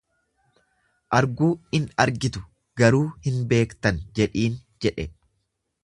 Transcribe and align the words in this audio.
Arguu 1.17 1.49
in 1.79 1.85
argitu 2.05 2.43
garuu 2.83 3.05
hin 3.27 3.39
beektan 3.53 4.01
jedhiin 4.21 4.61
jedhe. 4.87 5.07